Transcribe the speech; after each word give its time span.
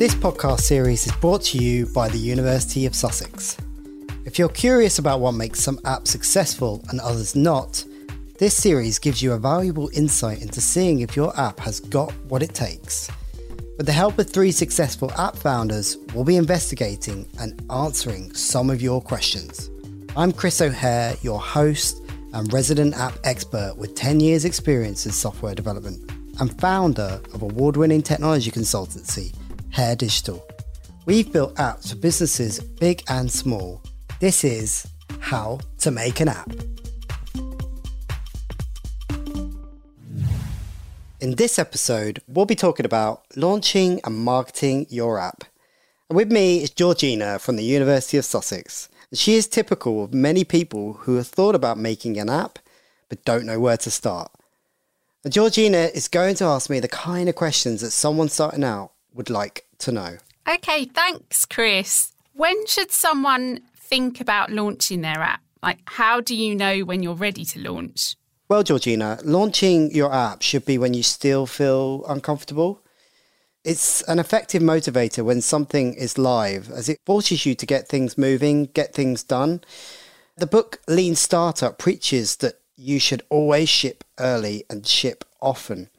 This 0.00 0.14
podcast 0.14 0.60
series 0.60 1.06
is 1.06 1.12
brought 1.16 1.42
to 1.42 1.58
you 1.58 1.84
by 1.84 2.08
the 2.08 2.16
University 2.16 2.86
of 2.86 2.94
Sussex. 2.94 3.58
If 4.24 4.38
you're 4.38 4.48
curious 4.48 4.98
about 4.98 5.20
what 5.20 5.32
makes 5.32 5.60
some 5.60 5.76
apps 5.80 6.06
successful 6.06 6.82
and 6.88 7.00
others 7.00 7.36
not, 7.36 7.84
this 8.38 8.56
series 8.56 8.98
gives 8.98 9.20
you 9.20 9.32
a 9.32 9.38
valuable 9.38 9.90
insight 9.92 10.40
into 10.40 10.58
seeing 10.62 11.00
if 11.00 11.16
your 11.16 11.38
app 11.38 11.60
has 11.60 11.80
got 11.80 12.12
what 12.30 12.42
it 12.42 12.54
takes. 12.54 13.10
With 13.76 13.84
the 13.84 13.92
help 13.92 14.18
of 14.18 14.30
three 14.30 14.52
successful 14.52 15.12
app 15.18 15.36
founders, 15.36 15.98
we'll 16.14 16.24
be 16.24 16.36
investigating 16.36 17.28
and 17.38 17.62
answering 17.70 18.32
some 18.32 18.70
of 18.70 18.80
your 18.80 19.02
questions. 19.02 19.68
I'm 20.16 20.32
Chris 20.32 20.62
O'Hare, 20.62 21.14
your 21.20 21.38
host 21.38 22.02
and 22.32 22.50
resident 22.54 22.94
app 22.94 23.18
expert 23.24 23.74
with 23.76 23.96
10 23.96 24.20
years' 24.20 24.46
experience 24.46 25.04
in 25.04 25.12
software 25.12 25.54
development 25.54 26.10
and 26.40 26.58
founder 26.58 27.20
of 27.34 27.42
award 27.42 27.76
winning 27.76 28.00
technology 28.00 28.50
consultancy, 28.50 29.34
Digital. 29.80 30.46
We've 31.06 31.32
built 31.32 31.54
apps 31.54 31.88
for 31.90 31.96
businesses 31.96 32.60
big 32.60 33.02
and 33.08 33.32
small. 33.32 33.82
This 34.20 34.44
is 34.44 34.86
How 35.20 35.58
to 35.78 35.90
Make 35.90 36.20
an 36.20 36.28
App. 36.28 36.52
In 41.20 41.34
this 41.36 41.58
episode, 41.58 42.20
we'll 42.28 42.44
be 42.44 42.54
talking 42.54 42.84
about 42.84 43.22
launching 43.36 44.02
and 44.04 44.16
marketing 44.16 44.86
your 44.90 45.18
app. 45.18 45.44
And 46.10 46.16
with 46.16 46.30
me 46.30 46.62
is 46.62 46.70
Georgina 46.70 47.38
from 47.38 47.56
the 47.56 47.64
University 47.64 48.18
of 48.18 48.26
Sussex. 48.26 48.90
She 49.14 49.34
is 49.34 49.48
typical 49.48 50.04
of 50.04 50.12
many 50.12 50.44
people 50.44 50.92
who 50.92 51.16
have 51.16 51.26
thought 51.26 51.54
about 51.54 51.78
making 51.78 52.18
an 52.18 52.28
app 52.28 52.58
but 53.08 53.24
don't 53.24 53.46
know 53.46 53.58
where 53.58 53.78
to 53.78 53.90
start. 53.90 54.30
And 55.24 55.32
Georgina 55.32 55.88
is 55.94 56.06
going 56.06 56.34
to 56.36 56.44
ask 56.44 56.68
me 56.68 56.80
the 56.80 56.88
kind 56.88 57.30
of 57.30 57.34
questions 57.34 57.80
that 57.80 57.92
someone 57.92 58.28
starting 58.28 58.62
out 58.62 58.92
would 59.14 59.30
like 59.30 59.66
to 59.78 59.92
know. 59.92 60.18
Okay, 60.48 60.84
thanks, 60.84 61.44
Chris. 61.44 62.12
When 62.32 62.66
should 62.66 62.90
someone 62.90 63.60
think 63.76 64.20
about 64.20 64.50
launching 64.50 65.00
their 65.00 65.20
app? 65.20 65.42
Like, 65.62 65.80
how 65.84 66.20
do 66.20 66.34
you 66.34 66.54
know 66.54 66.80
when 66.80 67.02
you're 67.02 67.14
ready 67.14 67.44
to 67.44 67.60
launch? 67.60 68.16
Well, 68.48 68.62
Georgina, 68.62 69.18
launching 69.22 69.94
your 69.94 70.12
app 70.12 70.42
should 70.42 70.64
be 70.64 70.78
when 70.78 70.94
you 70.94 71.02
still 71.02 71.46
feel 71.46 72.04
uncomfortable. 72.08 72.82
It's 73.62 74.02
an 74.02 74.18
effective 74.18 74.62
motivator 74.62 75.22
when 75.24 75.42
something 75.42 75.94
is 75.94 76.16
live, 76.16 76.70
as 76.70 76.88
it 76.88 76.98
forces 77.04 77.44
you 77.44 77.54
to 77.54 77.66
get 77.66 77.88
things 77.88 78.16
moving, 78.16 78.66
get 78.66 78.94
things 78.94 79.22
done. 79.22 79.60
The 80.36 80.46
book 80.46 80.80
Lean 80.88 81.14
Startup 81.14 81.78
preaches 81.78 82.36
that 82.36 82.54
you 82.74 82.98
should 82.98 83.22
always 83.28 83.68
ship 83.68 84.02
early 84.18 84.64
and 84.70 84.86
ship 84.86 85.24
often. 85.42 85.90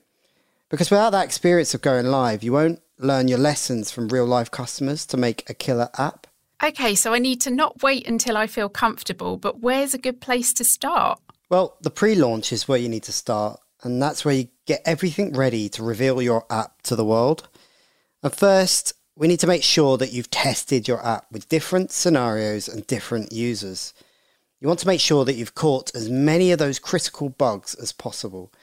Because 0.70 0.90
without 0.90 1.12
that 1.12 1.26
experience 1.26 1.74
of 1.74 1.82
going 1.82 2.08
live, 2.08 2.42
you 2.44 2.54
won't 2.54 2.82
learn 3.02 3.28
your 3.28 3.38
lessons 3.40 3.92
from 3.92 4.08
real 4.08 4.26
life 4.26 4.52
customers 4.52 5.06
to 5.08 5.18
make 5.18 5.50
a 5.50 5.54
killer 5.54 5.90
app. 5.98 6.28
Okay, 6.64 6.94
so 6.94 7.14
I 7.14 7.20
need 7.20 7.42
to 7.42 7.52
not 7.52 7.82
wait 7.82 8.08
until 8.08 8.38
I 8.38 8.46
feel 8.48 8.70
comfortable, 8.70 9.38
but 9.38 9.60
where's 9.60 9.94
a 9.94 10.00
good 10.00 10.22
place 10.22 10.54
to 10.54 10.64
start? 10.64 11.20
Well, 11.50 11.78
the 11.82 11.90
pre 11.90 12.16
launch 12.16 12.54
is 12.54 12.68
where 12.68 12.78
you 12.78 12.88
need 12.88 13.04
to 13.04 13.12
start, 13.12 13.60
and 13.84 14.02
that's 14.02 14.24
where 14.24 14.36
you 14.36 14.48
get 14.68 14.82
everything 14.86 15.34
ready 15.34 15.68
to 15.70 15.84
reveal 15.84 16.22
your 16.22 16.46
app 16.50 16.82
to 16.84 16.96
the 16.96 17.06
world. 17.06 17.50
And 18.22 18.34
first, 18.34 18.94
we 19.16 19.28
need 19.28 19.40
to 19.40 19.48
make 19.48 19.64
sure 19.64 19.98
that 19.98 20.14
you've 20.14 20.30
tested 20.30 20.88
your 20.88 21.06
app 21.06 21.26
with 21.32 21.50
different 21.50 21.92
scenarios 21.92 22.68
and 22.68 22.86
different 22.88 23.32
users. 23.34 23.94
You 24.60 24.68
want 24.68 24.80
to 24.82 24.88
make 24.88 25.02
sure 25.02 25.26
that 25.26 25.34
you've 25.34 25.56
caught 25.56 25.94
as 25.96 26.10
many 26.10 26.52
of 26.52 26.60
those 26.60 26.78
critical 26.78 27.30
bugs 27.30 27.74
as 27.76 27.92
possible. 27.92 28.54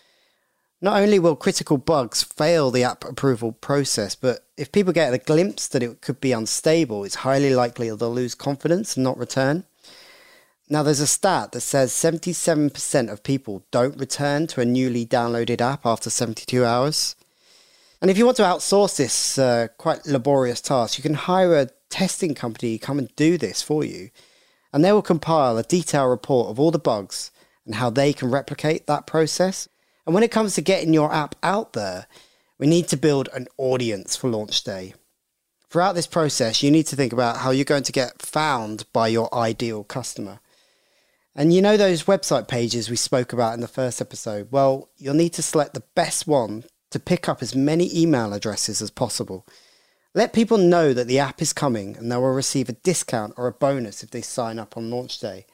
Not 0.81 1.01
only 1.01 1.19
will 1.19 1.35
critical 1.35 1.77
bugs 1.77 2.23
fail 2.23 2.71
the 2.71 2.85
app 2.85 3.05
approval 3.05 3.53
process, 3.53 4.15
but 4.15 4.47
if 4.57 4.71
people 4.71 4.93
get 4.93 5.13
a 5.13 5.19
glimpse 5.19 5.67
that 5.69 5.83
it 5.83 6.01
could 6.01 6.21
be 6.21 6.33
unstable, 6.33 7.05
it's 7.05 7.17
highly 7.17 7.55
likely 7.55 7.89
they'll 7.91 8.13
lose 8.13 8.37
confidence 8.37 8.97
and 8.97 9.03
not 9.03 9.19
return. 9.19 9.65
Now, 10.71 10.83
there's 10.83 11.01
a 11.01 11.07
stat 11.07 11.53
that 11.53 11.63
says 11.63 11.93
77% 11.93 13.11
of 13.11 13.23
people 13.23 13.65
don't 13.71 13.99
return 13.99 14.47
to 14.49 14.61
a 14.61 14.67
newly 14.67 15.07
downloaded 15.07 15.61
app 15.61 15.87
after 15.87 16.11
72 16.11 16.65
hours. 16.65 17.17
And 18.01 18.11
if 18.11 18.19
you 18.19 18.27
want 18.27 18.37
to 18.37 18.45
outsource 18.45 18.97
this 18.99 19.39
uh, 19.39 19.69
quite 19.79 20.07
laborious 20.07 20.61
task, 20.61 20.99
you 20.99 21.03
can 21.03 21.15
hire 21.15 21.57
a 21.57 21.71
testing 21.89 22.35
company 22.35 22.79
to 22.79 22.85
come 22.85 22.99
and 22.99 23.15
do 23.17 23.39
this 23.39 23.63
for 23.63 23.83
you. 23.83 24.11
And 24.73 24.85
they 24.85 24.93
will 24.93 25.03
compile 25.03 25.57
a 25.57 25.63
detailed 25.63 26.11
report 26.11 26.51
of 26.51 26.61
all 26.61 26.71
the 26.71 26.79
bugs 26.79 27.33
and 27.65 27.77
how 27.77 27.91
they 27.91 28.13
can 28.13 28.31
replicate 28.31 28.87
that 28.87 29.07
process. 29.07 29.69
And 30.09 30.15
when 30.15 30.25
it 30.25 30.31
comes 30.31 30.55
to 30.55 30.63
getting 30.63 30.95
your 30.95 31.13
app 31.13 31.35
out 31.43 31.75
there, 31.75 32.07
we 32.59 32.67
need 32.67 32.89
to 32.89 32.97
build 32.97 33.29
an 33.35 33.47
audience 33.59 34.17
for 34.17 34.31
launch 34.31 34.65
day. 34.65 34.95
Throughout 35.69 35.97
this 35.97 36.07
process, 36.07 36.63
you 36.63 36.71
need 36.71 36.87
to 36.87 36.97
think 36.97 37.13
about 37.13 37.37
how 37.37 37.51
you're 37.51 37.67
going 37.67 37.83
to 37.83 37.93
get 37.93 38.23
found 38.23 38.91
by 38.95 39.09
your 39.09 39.29
ideal 39.35 39.85
customer. 39.85 40.41
And 41.35 41.53
you 41.53 41.61
know 41.61 41.77
those 41.77 42.05
website 42.05 42.49
pages 42.49 42.89
we 42.89 42.97
spoke 42.97 43.35
about 43.35 43.53
in 43.53 43.61
the 43.61 43.69
first 43.69 44.01
episode? 44.01 44.49
Well, 44.51 44.89
you'll 44.97 45.13
need 45.13 45.35
to 45.35 45.43
select 45.43 45.75
the 45.75 45.85
best 45.95 46.27
one 46.27 46.65
to 46.91 46.99
pick 46.99 47.29
up 47.29 47.43
as 47.43 47.55
many 47.55 47.95
email 47.95 48.33
addresses 48.33 48.81
as 48.81 48.91
possible. 48.91 49.47
Let 50.15 50.33
people 50.33 50.57
know 50.57 50.95
that 50.95 51.07
the 51.07 51.19
app 51.19 51.43
is 51.43 51.53
coming 51.53 51.99
and 51.99 52.11
they 52.11 52.17
will 52.17 52.33
receive 52.33 52.71
a 52.71 52.81
discount 52.81 53.35
or 53.37 53.47
a 53.47 53.53
bonus 53.53 54.03
if 54.03 54.11
they 54.11 54.23
sign 54.23 54.59
up 54.59 54.75
on 54.75 54.91
launch 54.91 55.19
day. 55.19 55.45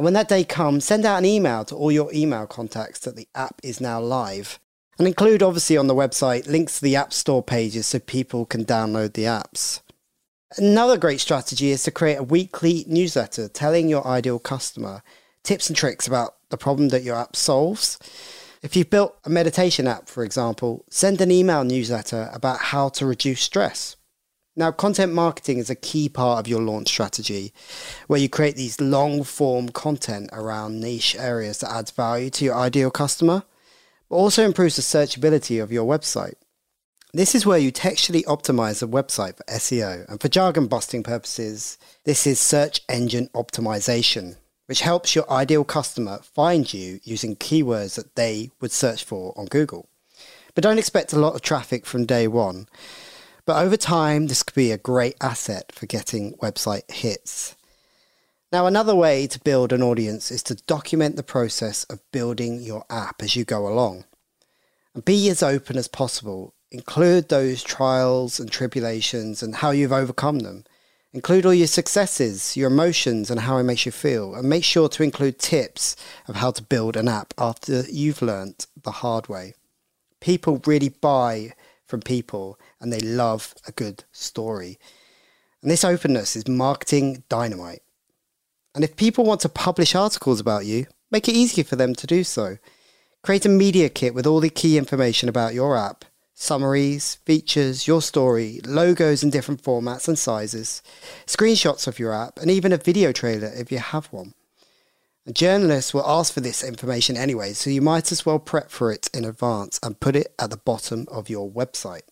And 0.00 0.04
when 0.06 0.14
that 0.14 0.28
day 0.28 0.44
comes, 0.44 0.86
send 0.86 1.04
out 1.04 1.18
an 1.18 1.26
email 1.26 1.62
to 1.66 1.76
all 1.76 1.92
your 1.92 2.10
email 2.14 2.46
contacts 2.46 3.00
that 3.00 3.16
the 3.16 3.28
app 3.34 3.60
is 3.62 3.82
now 3.82 4.00
live. 4.00 4.58
And 4.98 5.06
include, 5.06 5.42
obviously, 5.42 5.76
on 5.76 5.88
the 5.88 5.94
website 5.94 6.48
links 6.48 6.78
to 6.78 6.84
the 6.84 6.96
App 6.96 7.12
Store 7.12 7.42
pages 7.42 7.88
so 7.88 7.98
people 7.98 8.46
can 8.46 8.64
download 8.64 9.12
the 9.12 9.24
apps. 9.24 9.82
Another 10.56 10.96
great 10.96 11.20
strategy 11.20 11.70
is 11.70 11.82
to 11.82 11.90
create 11.90 12.16
a 12.16 12.22
weekly 12.22 12.86
newsletter 12.88 13.46
telling 13.46 13.90
your 13.90 14.06
ideal 14.06 14.38
customer 14.38 15.02
tips 15.44 15.68
and 15.68 15.76
tricks 15.76 16.06
about 16.06 16.36
the 16.48 16.56
problem 16.56 16.88
that 16.88 17.02
your 17.02 17.16
app 17.16 17.36
solves. 17.36 17.98
If 18.62 18.76
you've 18.76 18.88
built 18.88 19.18
a 19.24 19.28
meditation 19.28 19.86
app, 19.86 20.08
for 20.08 20.24
example, 20.24 20.86
send 20.88 21.20
an 21.20 21.30
email 21.30 21.62
newsletter 21.62 22.30
about 22.32 22.60
how 22.60 22.88
to 22.88 23.04
reduce 23.04 23.42
stress. 23.42 23.96
Now, 24.56 24.72
content 24.72 25.12
marketing 25.12 25.58
is 25.58 25.70
a 25.70 25.74
key 25.74 26.08
part 26.08 26.40
of 26.40 26.48
your 26.48 26.60
launch 26.60 26.88
strategy, 26.88 27.52
where 28.06 28.20
you 28.20 28.28
create 28.28 28.56
these 28.56 28.80
long 28.80 29.22
form 29.22 29.68
content 29.68 30.30
around 30.32 30.80
niche 30.80 31.16
areas 31.16 31.58
that 31.58 31.72
adds 31.72 31.90
value 31.90 32.30
to 32.30 32.44
your 32.44 32.56
ideal 32.56 32.90
customer, 32.90 33.44
but 34.08 34.16
also 34.16 34.44
improves 34.44 34.76
the 34.76 34.82
searchability 34.82 35.62
of 35.62 35.72
your 35.72 35.86
website. 35.86 36.34
This 37.12 37.34
is 37.34 37.46
where 37.46 37.58
you 37.58 37.70
textually 37.70 38.22
optimize 38.24 38.82
a 38.82 38.86
website 38.86 39.36
for 39.36 39.44
SEO, 39.44 40.08
and 40.08 40.20
for 40.20 40.28
jargon 40.28 40.66
busting 40.66 41.02
purposes, 41.02 41.78
this 42.04 42.26
is 42.26 42.40
search 42.40 42.80
engine 42.88 43.28
optimization 43.34 44.36
which 44.70 44.82
helps 44.82 45.16
your 45.16 45.28
ideal 45.28 45.64
customer 45.64 46.20
find 46.22 46.72
you 46.72 47.00
using 47.02 47.34
keywords 47.34 47.96
that 47.96 48.14
they 48.14 48.52
would 48.60 48.70
search 48.70 49.02
for 49.02 49.34
on 49.36 49.46
Google. 49.46 49.88
But 50.54 50.62
don't 50.62 50.78
expect 50.78 51.12
a 51.12 51.18
lot 51.18 51.34
of 51.34 51.42
traffic 51.42 51.84
from 51.84 52.06
day 52.06 52.28
one. 52.28 52.68
But 53.50 53.64
over 53.64 53.76
time, 53.76 54.28
this 54.28 54.44
could 54.44 54.54
be 54.54 54.70
a 54.70 54.78
great 54.78 55.16
asset 55.20 55.72
for 55.72 55.86
getting 55.86 56.34
website 56.34 56.88
hits. 56.88 57.56
Now, 58.52 58.66
another 58.66 58.94
way 58.94 59.26
to 59.26 59.40
build 59.40 59.72
an 59.72 59.82
audience 59.82 60.30
is 60.30 60.44
to 60.44 60.54
document 60.54 61.16
the 61.16 61.24
process 61.24 61.82
of 61.90 61.98
building 62.12 62.62
your 62.62 62.84
app 62.88 63.24
as 63.24 63.34
you 63.34 63.44
go 63.44 63.66
along. 63.66 64.04
And 64.94 65.04
be 65.04 65.28
as 65.30 65.42
open 65.42 65.76
as 65.76 65.88
possible. 65.88 66.54
Include 66.70 67.28
those 67.28 67.64
trials 67.64 68.38
and 68.38 68.48
tribulations 68.48 69.42
and 69.42 69.56
how 69.56 69.72
you've 69.72 69.90
overcome 69.90 70.38
them. 70.38 70.62
Include 71.12 71.44
all 71.44 71.52
your 71.52 71.66
successes, 71.66 72.56
your 72.56 72.70
emotions, 72.70 73.32
and 73.32 73.40
how 73.40 73.56
it 73.56 73.64
makes 73.64 73.84
you 73.84 73.90
feel. 73.90 74.36
And 74.36 74.48
make 74.48 74.62
sure 74.62 74.88
to 74.90 75.02
include 75.02 75.40
tips 75.40 75.96
of 76.28 76.36
how 76.36 76.52
to 76.52 76.62
build 76.62 76.96
an 76.96 77.08
app 77.08 77.34
after 77.36 77.82
you've 77.90 78.22
learnt 78.22 78.68
the 78.80 78.92
hard 78.92 79.28
way. 79.28 79.54
People 80.20 80.62
really 80.66 80.90
buy 80.90 81.54
from 81.84 82.00
people 82.00 82.56
and 82.80 82.92
they 82.92 83.00
love 83.00 83.54
a 83.66 83.72
good 83.72 84.04
story. 84.12 84.78
And 85.62 85.70
this 85.70 85.84
openness 85.84 86.36
is 86.36 86.48
marketing 86.48 87.24
dynamite. 87.28 87.82
And 88.74 88.84
if 88.84 88.96
people 88.96 89.24
want 89.24 89.40
to 89.42 89.48
publish 89.48 89.94
articles 89.94 90.40
about 90.40 90.64
you, 90.64 90.86
make 91.10 91.28
it 91.28 91.34
easy 91.34 91.62
for 91.62 91.76
them 91.76 91.94
to 91.96 92.06
do 92.06 92.24
so. 92.24 92.58
Create 93.22 93.44
a 93.44 93.50
media 93.50 93.88
kit 93.88 94.14
with 94.14 94.26
all 94.26 94.40
the 94.40 94.48
key 94.48 94.78
information 94.78 95.28
about 95.28 95.54
your 95.54 95.76
app 95.76 96.04
summaries, 96.40 97.16
features, 97.26 97.86
your 97.86 98.00
story, 98.00 98.62
logos 98.64 99.22
in 99.22 99.28
different 99.28 99.62
formats 99.62 100.08
and 100.08 100.18
sizes, 100.18 100.82
screenshots 101.26 101.86
of 101.86 101.98
your 101.98 102.14
app, 102.14 102.38
and 102.38 102.50
even 102.50 102.72
a 102.72 102.78
video 102.78 103.12
trailer 103.12 103.52
if 103.54 103.70
you 103.70 103.76
have 103.76 104.06
one. 104.06 104.32
And 105.26 105.36
journalists 105.36 105.92
will 105.92 106.06
ask 106.06 106.32
for 106.32 106.40
this 106.40 106.64
information 106.64 107.14
anyway, 107.14 107.52
so 107.52 107.68
you 107.68 107.82
might 107.82 108.10
as 108.10 108.24
well 108.24 108.38
prep 108.38 108.70
for 108.70 108.90
it 108.90 109.10
in 109.12 109.26
advance 109.26 109.78
and 109.82 110.00
put 110.00 110.16
it 110.16 110.34
at 110.38 110.48
the 110.48 110.56
bottom 110.56 111.06
of 111.10 111.28
your 111.28 111.50
website. 111.50 112.02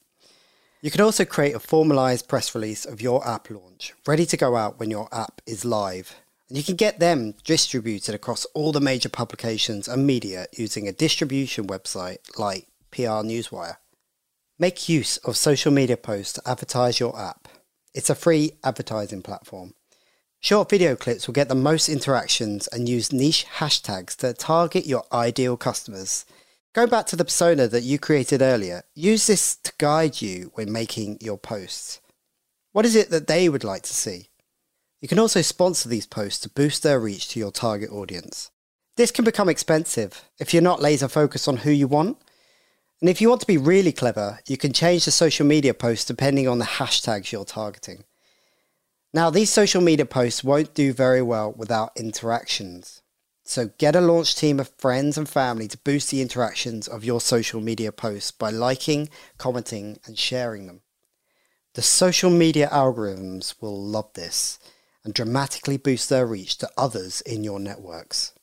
You 0.81 0.93
can 0.93 1.01
also 1.01 1.25
create 1.25 1.57
a 1.57 1.61
formalized 1.61 2.29
press 2.29 2.55
release 2.55 2.85
of 2.85 3.03
your 3.03 3.27
app 3.27 3.51
launch, 3.51 3.95
ready 4.07 4.25
to 4.27 4.37
go 4.37 4.55
out 4.55 4.79
when 4.79 4.93
your 4.93 5.09
app 5.11 5.43
is 5.45 5.65
live. 5.65 6.15
And 6.49 6.57
you 6.57 6.63
can 6.63 6.77
get 6.77 7.01
them 7.01 7.35
distributed 7.45 8.15
across 8.15 8.45
all 8.55 8.71
the 8.71 8.81
major 8.81 9.09
publications 9.09 9.89
and 9.89 10.07
media 10.07 10.47
using 10.57 10.87
a 10.87 10.93
distribution 10.93 11.67
website 11.67 12.19
like 12.39 12.69
PR 12.93 13.27
Newswire. 13.27 13.79
Make 14.57 14.89
use 14.89 15.17
of 15.19 15.37
social 15.37 15.73
media 15.73 15.97
posts 15.97 16.35
to 16.35 16.49
advertise 16.49 17.01
your 17.01 17.19
app. 17.19 17.49
It's 17.93 18.11
a 18.11 18.15
free 18.15 18.53
advertising 18.63 19.23
platform. 19.23 19.75
Short 20.39 20.71
video 20.71 20.95
clips 20.95 21.27
will 21.27 21.35
get 21.35 21.49
the 21.49 21.57
most 21.57 21.89
interactions 21.89 22.69
and 22.69 22.89
use 22.89 23.13
niche 23.13 23.47
hashtags 23.57 24.15
to 24.19 24.33
target 24.33 24.87
your 24.87 25.05
ideal 25.13 25.57
customers. 25.57 26.25
Going 26.75 26.89
back 26.89 27.07
to 27.07 27.17
the 27.17 27.25
persona 27.25 27.67
that 27.69 27.83
you 27.83 27.99
created 27.99 28.43
earlier, 28.43 28.83
use 28.95 29.27
this 29.27 29.57
to 29.57 29.73
guide 29.79 30.21
you 30.21 30.53
when 30.55 30.71
making 30.71 31.19
your 31.21 31.39
posts. 31.39 32.01
What 32.73 32.85
is 32.85 32.95
it 32.95 33.11
that 33.11 33.27
they 33.27 33.49
would 33.49 33.65
like 33.65 33.83
to 33.83 33.95
see? 33.95 34.29
You 35.01 35.09
can 35.09 35.19
also 35.19 35.43
sponsor 35.43 35.89
these 35.89 36.07
posts 36.07 36.41
to 36.41 36.51
boost 36.51 36.83
their 36.83 37.01
reach 37.01 37.29
to 37.29 37.39
your 37.39 37.53
target 37.53 37.91
audience. 37.91 38.51
This 38.97 39.11
can 39.11 39.25
become 39.25 39.49
expensive 39.49 40.25
if 40.39 40.53
you're 40.53 40.63
not 40.63 40.83
laser 40.83 41.09
focused 41.09 41.49
on 41.49 41.59
who 41.59 41.71
you 41.71 41.89
want 41.89 42.19
and 43.01 43.09
if 43.09 43.21
you 43.21 43.29
want 43.29 43.41
to 43.43 43.47
be 43.47 43.57
really 43.57 43.93
clever, 43.93 44.41
you 44.49 44.57
can 44.57 44.73
change 44.73 45.05
the 45.05 45.13
social 45.13 45.47
media 45.47 45.73
posts 45.73 46.05
depending 46.05 46.49
on 46.49 46.59
the 46.59 46.65
hashtags 46.65 47.31
you're 47.31 47.45
targeting. 47.45 48.05
Now, 49.15 49.31
these 49.31 49.51
social 49.51 49.81
media 49.81 50.05
posts 50.05 50.43
won't 50.43 50.75
do 50.75 50.93
very 50.93 51.23
well 51.23 51.53
without 51.57 51.93
interactions. 51.97 53.03
So 53.49 53.71
get 53.79 53.97
a 53.97 54.03
launch 54.03 54.37
team 54.37 54.61
of 54.61 54.69
friends 54.77 55.17
and 55.17 55.27
family 55.27 55.69
to 55.69 55.79
boost 55.79 56.11
the 56.11 56.21
interactions 56.21 56.87
of 56.87 57.03
your 57.03 57.19
social 57.19 57.63
media 57.63 57.91
posts 57.93 58.31
by 58.31 58.51
liking, 58.51 59.09
commenting, 59.39 59.99
and 60.05 60.19
sharing 60.19 60.67
them. 60.67 60.83
The 61.73 61.81
social 61.81 62.29
media 62.29 62.69
algorithms 62.71 63.55
will 63.59 63.83
love 63.83 64.13
this 64.13 64.59
and 65.03 65.15
dramatically 65.15 65.79
boost 65.79 66.11
their 66.11 66.27
reach 66.27 66.59
to 66.59 66.69
others 66.77 67.23
in 67.23 67.43
your 67.43 67.59
networks. 67.59 68.35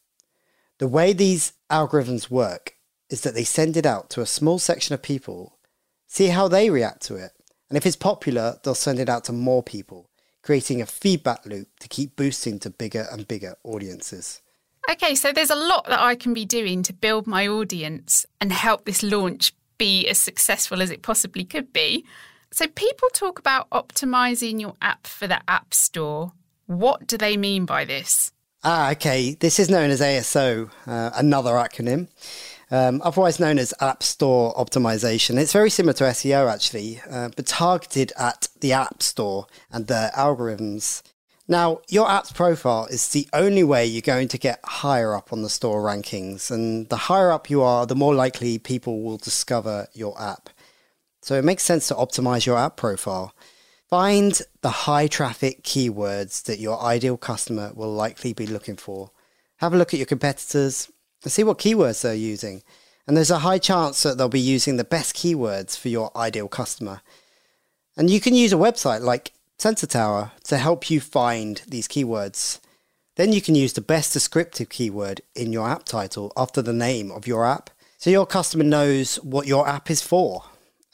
The 0.79 0.87
way 0.87 1.13
these 1.13 1.53
algorithms 1.69 2.31
work 2.31 2.73
is 3.07 3.21
that 3.21 3.35
they 3.35 3.43
send 3.43 3.77
it 3.77 3.85
out 3.85 4.09
to 4.09 4.21
a 4.21 4.25
small 4.25 4.57
section 4.57 4.95
of 4.95 5.03
people, 5.03 5.59
see 6.07 6.29
how 6.29 6.47
they 6.47 6.71
react 6.71 7.03
to 7.03 7.15
it, 7.15 7.33
and 7.69 7.77
if 7.77 7.85
it's 7.85 7.95
popular, 7.95 8.57
they'll 8.63 8.73
send 8.73 8.97
it 8.97 9.07
out 9.07 9.25
to 9.25 9.33
more 9.33 9.61
people, 9.61 10.09
creating 10.41 10.81
a 10.81 10.87
feedback 10.87 11.45
loop 11.45 11.67
to 11.79 11.87
keep 11.87 12.15
boosting 12.15 12.57
to 12.57 12.71
bigger 12.71 13.05
and 13.11 13.27
bigger 13.27 13.55
audiences. 13.63 14.41
Okay, 14.91 15.15
so 15.15 15.31
there's 15.31 15.49
a 15.49 15.55
lot 15.55 15.85
that 15.87 15.99
I 15.99 16.15
can 16.15 16.33
be 16.33 16.45
doing 16.45 16.83
to 16.83 16.93
build 16.93 17.27
my 17.27 17.47
audience 17.47 18.25
and 18.39 18.51
help 18.51 18.85
this 18.85 19.01
launch 19.01 19.53
be 19.77 20.07
as 20.07 20.19
successful 20.19 20.81
as 20.81 20.91
it 20.91 21.01
possibly 21.01 21.43
could 21.43 21.73
be. 21.73 22.05
So, 22.51 22.67
people 22.67 23.09
talk 23.13 23.39
about 23.39 23.69
optimizing 23.71 24.61
your 24.61 24.75
app 24.81 25.07
for 25.07 25.27
the 25.27 25.41
App 25.49 25.73
Store. 25.73 26.31
What 26.67 27.07
do 27.07 27.17
they 27.17 27.35
mean 27.35 27.65
by 27.65 27.83
this? 27.83 28.31
Ah, 28.63 28.91
okay. 28.91 29.35
This 29.39 29.59
is 29.59 29.69
known 29.69 29.89
as 29.89 30.01
ASO, 30.01 30.69
uh, 30.87 31.11
another 31.15 31.51
acronym 31.51 32.07
um, 32.71 33.01
otherwise 33.03 33.39
known 33.39 33.59
as 33.59 33.73
App 33.79 34.03
Store 34.03 34.53
Optimization. 34.55 35.37
It's 35.37 35.53
very 35.53 35.69
similar 35.69 35.93
to 35.93 36.05
SEO 36.05 36.51
actually, 36.51 37.01
uh, 37.09 37.29
but 37.35 37.45
targeted 37.45 38.11
at 38.17 38.47
the 38.59 38.73
App 38.73 39.03
Store 39.03 39.47
and 39.71 39.87
their 39.87 40.11
algorithms. 40.11 41.01
Now, 41.47 41.81
your 41.87 42.09
app's 42.09 42.31
profile 42.31 42.87
is 42.87 43.07
the 43.09 43.27
only 43.31 43.63
way 43.63 43.85
you're 43.85 44.01
going 44.01 44.27
to 44.29 44.37
get 44.37 44.59
higher 44.63 45.13
up 45.13 45.31
on 45.31 45.43
the 45.43 45.49
store 45.49 45.83
rankings, 45.83 46.49
and 46.49 46.89
the 46.89 46.97
higher 46.97 47.31
up 47.31 47.49
you 47.49 47.61
are, 47.61 47.85
the 47.85 47.95
more 47.95 48.15
likely 48.15 48.57
people 48.57 49.03
will 49.03 49.17
discover 49.17 49.87
your 49.93 50.19
app. 50.19 50.49
So 51.21 51.35
it 51.35 51.45
makes 51.45 51.63
sense 51.63 51.87
to 51.87 51.93
optimize 51.95 52.47
your 52.47 52.57
app 52.57 52.77
profile. 52.77 53.35
Find 53.87 54.41
the 54.61 54.71
high 54.71 55.05
traffic 55.05 55.63
keywords 55.63 56.43
that 56.43 56.59
your 56.59 56.81
ideal 56.81 57.17
customer 57.17 57.71
will 57.75 57.93
likely 57.93 58.33
be 58.33 58.47
looking 58.47 58.75
for. 58.75 59.11
Have 59.57 59.73
a 59.73 59.77
look 59.77 59.93
at 59.93 59.99
your 59.99 60.07
competitors, 60.07 60.91
and 61.23 61.31
see 61.31 61.43
what 61.43 61.59
keywords 61.59 62.01
they're 62.01 62.15
using. 62.15 62.63
And 63.07 63.15
there's 63.15 63.29
a 63.29 63.39
high 63.39 63.59
chance 63.59 64.01
that 64.01 64.17
they'll 64.17 64.29
be 64.29 64.39
using 64.39 64.77
the 64.77 64.83
best 64.83 65.15
keywords 65.15 65.77
for 65.77 65.89
your 65.89 66.15
ideal 66.17 66.47
customer. 66.47 67.01
And 67.95 68.09
you 68.09 68.19
can 68.19 68.33
use 68.33 68.51
a 68.51 68.57
website 68.57 69.01
like 69.01 69.31
Sensor 69.57 69.87
Tower 69.87 70.31
to 70.43 70.57
help 70.57 70.89
you 70.89 70.99
find 70.99 71.61
these 71.67 71.87
keywords. 71.87 72.59
Then 73.15 73.31
you 73.31 73.41
can 73.41 73.55
use 73.55 73.73
the 73.73 73.81
best 73.81 74.13
descriptive 74.13 74.69
keyword 74.69 75.21
in 75.33 75.53
your 75.53 75.67
app 75.69 75.85
title 75.85 76.33
after 76.35 76.61
the 76.61 76.73
name 76.73 77.11
of 77.11 77.25
your 77.25 77.45
app 77.45 77.69
so 77.97 78.09
your 78.09 78.25
customer 78.25 78.63
knows 78.63 79.15
what 79.23 79.47
your 79.47 79.67
app 79.67 79.89
is 79.89 80.01
for. 80.01 80.43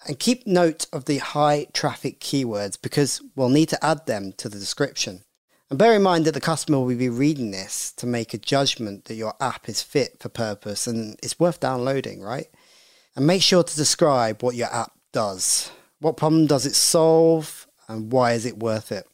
And 0.07 0.17
keep 0.17 0.47
note 0.47 0.87
of 0.93 1.05
the 1.05 1.17
high 1.17 1.67
traffic 1.73 2.19
keywords 2.19 2.77
because 2.81 3.21
we'll 3.35 3.49
need 3.49 3.69
to 3.69 3.85
add 3.85 4.05
them 4.05 4.33
to 4.37 4.49
the 4.49 4.59
description. 4.59 5.23
And 5.69 5.79
bear 5.79 5.95
in 5.95 6.03
mind 6.03 6.25
that 6.25 6.33
the 6.33 6.41
customer 6.41 6.79
will 6.79 6.95
be 6.95 7.09
reading 7.09 7.51
this 7.51 7.91
to 7.93 8.05
make 8.05 8.33
a 8.33 8.37
judgment 8.37 9.05
that 9.05 9.15
your 9.15 9.35
app 9.39 9.67
is 9.69 9.81
fit 9.81 10.17
for 10.19 10.29
purpose 10.29 10.87
and 10.87 11.19
it's 11.23 11.39
worth 11.39 11.59
downloading, 11.59 12.21
right? 12.21 12.47
And 13.15 13.27
make 13.27 13.41
sure 13.41 13.63
to 13.63 13.75
describe 13.75 14.43
what 14.43 14.55
your 14.55 14.73
app 14.73 14.91
does. 15.11 15.71
What 15.99 16.17
problem 16.17 16.47
does 16.47 16.65
it 16.65 16.75
solve 16.75 17.67
and 17.91 18.11
why 18.11 18.33
is 18.33 18.45
it 18.45 18.59
worth 18.59 18.91
it? 18.91 19.07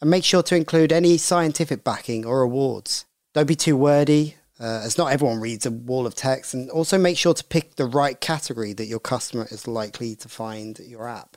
And 0.00 0.10
make 0.10 0.24
sure 0.24 0.42
to 0.42 0.56
include 0.56 0.92
any 0.92 1.16
scientific 1.16 1.84
backing 1.84 2.26
or 2.26 2.42
awards. 2.42 3.04
Don't 3.34 3.46
be 3.46 3.56
too 3.56 3.76
wordy, 3.76 4.36
uh, 4.58 4.82
as 4.84 4.98
not 4.98 5.12
everyone 5.12 5.40
reads 5.40 5.66
a 5.66 5.70
wall 5.70 6.06
of 6.06 6.14
text. 6.14 6.54
And 6.54 6.70
also 6.70 6.98
make 6.98 7.18
sure 7.18 7.34
to 7.34 7.44
pick 7.44 7.76
the 7.76 7.86
right 7.86 8.20
category 8.20 8.72
that 8.74 8.86
your 8.86 9.00
customer 9.00 9.46
is 9.50 9.68
likely 9.68 10.14
to 10.16 10.28
find 10.28 10.78
your 10.80 11.08
app. 11.08 11.36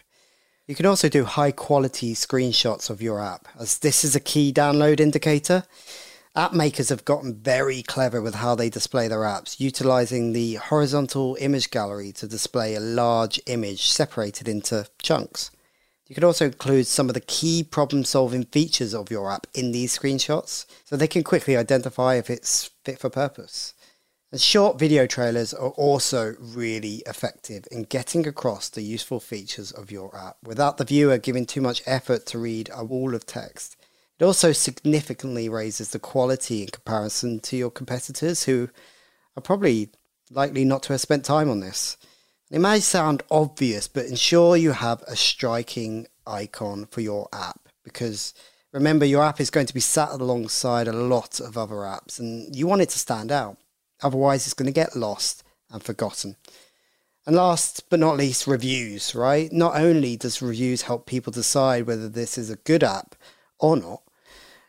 You 0.68 0.76
can 0.76 0.86
also 0.86 1.10
do 1.10 1.26
high 1.26 1.52
quality 1.52 2.14
screenshots 2.14 2.90
of 2.90 3.02
your 3.02 3.20
app, 3.20 3.48
as 3.60 3.80
this 3.80 4.04
is 4.04 4.16
a 4.16 4.20
key 4.20 4.54
download 4.54 5.00
indicator. 5.00 5.64
App 6.36 6.54
makers 6.54 6.90
have 6.90 7.06
gotten 7.06 7.36
very 7.36 7.82
clever 7.82 8.22
with 8.22 8.36
how 8.36 8.54
they 8.54 8.70
display 8.70 9.08
their 9.08 9.22
apps, 9.22 9.60
utilizing 9.60 10.32
the 10.32 10.56
horizontal 10.56 11.36
image 11.40 11.72
gallery 11.72 12.12
to 12.12 12.28
display 12.28 12.76
a 12.76 12.80
large 12.80 13.42
image 13.48 13.90
separated 13.90 14.48
into 14.48 14.86
chunks. 15.02 15.50
You 16.10 16.16
can 16.16 16.24
also 16.24 16.46
include 16.46 16.88
some 16.88 17.08
of 17.08 17.14
the 17.14 17.22
key 17.22 17.64
problem 17.64 18.04
solving 18.04 18.46
features 18.46 18.96
of 18.96 19.12
your 19.12 19.32
app 19.32 19.46
in 19.54 19.72
these 19.72 19.98
screenshots 19.98 20.66
so 20.84 20.98
they 20.98 21.08
can 21.08 21.24
quickly 21.24 21.56
identify 21.56 22.16
if 22.16 22.32
it's 22.32 22.72
fit 22.84 22.98
for 22.98 23.12
purpose. 23.12 23.76
And 24.32 24.42
short 24.42 24.80
video 24.80 25.06
trailers 25.06 25.54
are 25.54 25.70
also 25.70 26.36
really 26.40 27.04
effective 27.06 27.68
in 27.72 27.84
getting 27.84 28.28
across 28.28 28.70
the 28.70 28.82
useful 28.82 29.20
features 29.20 29.72
of 29.72 29.92
your 29.92 30.16
app 30.18 30.38
without 30.44 30.78
the 30.78 30.84
viewer 30.84 31.20
giving 31.20 31.46
too 31.46 31.62
much 31.62 31.84
effort 31.86 32.26
to 32.28 32.40
read 32.40 32.72
a 32.74 32.84
wall 32.84 33.14
of 33.14 33.28
text. 33.28 33.78
It 34.20 34.26
also 34.26 34.52
significantly 34.52 35.48
raises 35.48 35.92
the 35.92 36.00
quality 36.00 36.64
in 36.64 36.70
comparison 36.70 37.40
to 37.42 37.56
your 37.56 37.72
competitors 37.72 38.44
who 38.44 38.70
are 39.38 39.42
probably 39.42 39.92
likely 40.32 40.66
not 40.66 40.82
to 40.84 40.94
have 40.94 41.02
spent 41.02 41.24
time 41.24 41.52
on 41.52 41.60
this. 41.60 41.98
It 42.52 42.60
may 42.60 42.80
sound 42.80 43.22
obvious, 43.30 43.88
but 43.88 44.08
ensure 44.08 44.58
you 44.58 44.72
have 44.72 45.04
a 45.04 45.16
striking 45.16 46.08
icon 46.26 46.88
for 46.88 47.02
your 47.02 47.30
app 47.32 47.70
because 47.84 48.34
remember, 48.72 49.06
your 49.06 49.24
app 49.24 49.40
is 49.40 49.52
going 49.52 49.68
to 49.68 49.74
be 49.74 49.80
sat 49.80 50.10
alongside 50.10 50.88
a 50.88 50.94
lot 50.94 51.40
of 51.40 51.58
other 51.58 51.76
apps 51.76 52.20
and 52.20 52.56
you 52.56 52.66
want 52.66 52.82
it 52.82 52.90
to 52.90 53.00
stand 53.00 53.32
out. 53.32 53.58
Otherwise, 54.02 54.46
it's 54.46 54.54
going 54.54 54.66
to 54.66 54.72
get 54.72 54.96
lost 54.96 55.44
and 55.70 55.84
forgotten. 55.84 56.38
And 57.28 57.36
last 57.36 57.88
but 57.90 58.00
not 58.00 58.18
least, 58.18 58.48
reviews, 58.48 59.14
right? 59.14 59.52
Not 59.52 59.76
only 59.76 60.18
does 60.18 60.42
reviews 60.42 60.84
help 60.84 61.06
people 61.06 61.32
decide 61.32 61.86
whether 61.86 62.10
this 62.10 62.38
is 62.38 62.50
a 62.50 62.56
good 62.56 62.84
app 62.84 63.16
or 63.60 63.78
not, 63.78 64.02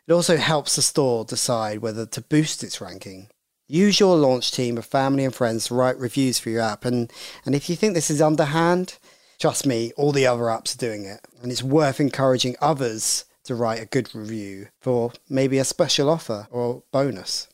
it 0.07 0.13
also 0.13 0.37
helps 0.37 0.77
the 0.77 0.83
store 0.83 1.25
decide 1.25 1.79
whether 1.79 2.05
to 2.05 2.21
boost 2.21 2.63
its 2.63 2.81
ranking. 2.81 3.29
Use 3.71 4.01
your 4.01 4.17
launch 4.17 4.51
team 4.51 4.77
of 4.77 4.85
family 4.85 5.25
and 5.25 5.33
friends 5.33 5.67
to 5.67 5.75
write 5.75 5.97
reviews 5.97 6.41
for 6.41 6.51
your 6.51 6.63
app. 6.63 6.85
And, 6.85 7.13
and 7.47 7.55
if 7.55 7.71
you 7.71 7.77
think 7.77 7.95
this 7.95 8.11
is 8.11 8.21
underhand, 8.21 8.99
trust 9.39 9.65
me, 9.65 9.93
all 9.97 10.11
the 10.11 10.27
other 10.27 10.43
apps 10.43 10.75
are 10.75 10.79
doing 10.79 11.05
it. 11.05 11.21
And 11.41 11.53
it's 11.53 11.63
worth 11.63 12.01
encouraging 12.01 12.57
others 12.61 13.27
to 13.45 13.55
write 13.55 13.81
a 13.81 13.87
good 13.87 14.13
review 14.13 14.69
for 14.81 15.13
maybe 15.29 15.59
a 15.59 15.65
special 15.65 16.11
offer 16.11 16.49
or 16.51 16.83
bonus. 16.91 17.47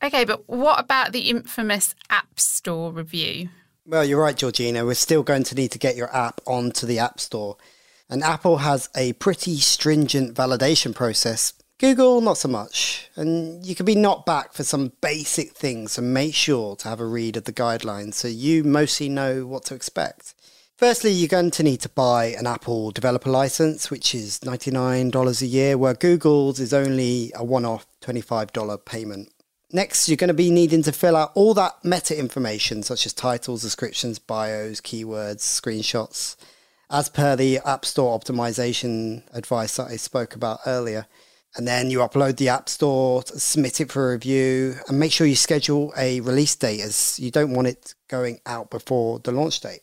Okay, 0.00 0.24
but 0.24 0.48
what 0.48 0.78
about 0.78 1.10
the 1.10 1.28
infamous 1.28 1.96
App 2.08 2.38
Store 2.38 2.92
review? 2.92 3.48
Well, 3.84 4.04
you're 4.04 4.22
right, 4.22 4.36
Georgina. 4.36 4.84
We're 4.84 4.94
still 4.94 5.24
going 5.24 5.42
to 5.42 5.56
need 5.56 5.72
to 5.72 5.78
get 5.78 5.96
your 5.96 6.14
app 6.14 6.40
onto 6.46 6.86
the 6.86 7.00
App 7.00 7.18
Store. 7.18 7.56
And 8.08 8.22
Apple 8.22 8.58
has 8.58 8.90
a 8.94 9.14
pretty 9.14 9.56
stringent 9.56 10.36
validation 10.36 10.94
process. 10.94 11.52
Google, 11.78 12.20
not 12.20 12.38
so 12.38 12.48
much. 12.48 13.10
And 13.16 13.64
you 13.66 13.74
can 13.74 13.86
be 13.86 13.96
knocked 13.96 14.26
back 14.26 14.52
for 14.52 14.62
some 14.62 14.92
basic 15.00 15.52
things, 15.52 15.92
so 15.92 16.02
make 16.02 16.34
sure 16.34 16.76
to 16.76 16.88
have 16.88 17.00
a 17.00 17.06
read 17.06 17.36
of 17.36 17.44
the 17.44 17.52
guidelines 17.52 18.14
so 18.14 18.28
you 18.28 18.62
mostly 18.62 19.08
know 19.08 19.46
what 19.46 19.64
to 19.66 19.74
expect. 19.74 20.34
Firstly, 20.76 21.10
you're 21.10 21.28
going 21.28 21.52
to 21.52 21.62
need 21.62 21.80
to 21.82 21.88
buy 21.88 22.26
an 22.26 22.46
Apple 22.46 22.90
developer 22.90 23.30
license, 23.30 23.90
which 23.90 24.14
is 24.14 24.40
$99 24.40 25.42
a 25.42 25.46
year, 25.46 25.78
where 25.78 25.94
Google's 25.94 26.58
is 26.58 26.74
only 26.74 27.32
a 27.34 27.44
one 27.44 27.64
off 27.64 27.86
$25 28.02 28.84
payment. 28.84 29.30
Next, 29.72 30.08
you're 30.08 30.16
going 30.16 30.28
to 30.28 30.34
be 30.34 30.50
needing 30.50 30.82
to 30.82 30.92
fill 30.92 31.16
out 31.16 31.32
all 31.34 31.54
that 31.54 31.84
meta 31.84 32.16
information, 32.18 32.82
such 32.82 33.06
as 33.06 33.12
titles, 33.12 33.62
descriptions, 33.62 34.18
bios, 34.18 34.80
keywords, 34.80 35.40
screenshots, 35.40 36.36
as 36.90 37.08
per 37.08 37.34
the 37.34 37.58
App 37.64 37.84
Store 37.84 38.18
optimization 38.18 39.22
advice 39.32 39.76
that 39.76 39.88
I 39.88 39.96
spoke 39.96 40.34
about 40.34 40.60
earlier. 40.66 41.06
And 41.56 41.68
then 41.68 41.90
you 41.90 42.00
upload 42.00 42.36
the 42.36 42.48
App 42.48 42.68
Store, 42.68 43.22
submit 43.26 43.80
it 43.80 43.92
for 43.92 44.12
review, 44.12 44.74
and 44.88 44.98
make 44.98 45.12
sure 45.12 45.26
you 45.26 45.36
schedule 45.36 45.92
a 45.96 46.20
release 46.20 46.56
date 46.56 46.80
as 46.80 47.18
you 47.20 47.30
don't 47.30 47.54
want 47.54 47.68
it 47.68 47.94
going 48.08 48.40
out 48.44 48.70
before 48.70 49.20
the 49.20 49.30
launch 49.30 49.60
date. 49.60 49.80